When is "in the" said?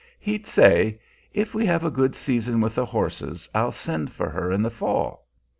4.51-4.71